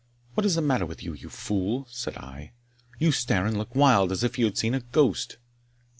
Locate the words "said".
1.91-2.17